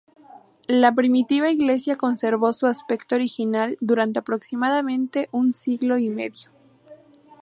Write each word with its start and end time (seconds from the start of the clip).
La 0.67 0.95
primitiva 0.95 1.51
iglesia 1.51 1.95
conservó 1.95 2.53
su 2.53 2.65
aspecto 2.65 3.13
original 3.13 3.77
durante 3.81 4.17
aproximadamente 4.17 5.29
un 5.31 5.53
siglo 5.53 5.99
y 5.99 6.09
medio. 6.09 6.49